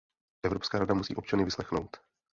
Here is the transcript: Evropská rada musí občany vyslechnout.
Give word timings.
Evropská 0.45 0.79
rada 0.79 0.93
musí 0.93 1.15
občany 1.15 1.45
vyslechnout. 1.45 1.97